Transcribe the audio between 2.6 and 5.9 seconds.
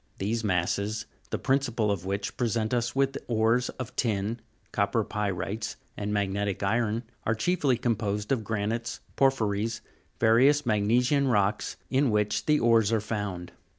us with ores of tin, copper py'rite's,